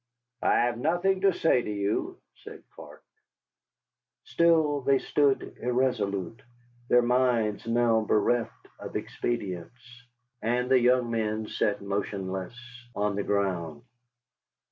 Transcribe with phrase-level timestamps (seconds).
[0.41, 3.03] "I have nothing to say to you," said Clark.
[4.23, 6.41] Still they stood irresolute,
[6.89, 10.07] their minds now bereft of expedients.
[10.41, 12.57] And the young men sat motionless
[12.95, 13.83] on the ground.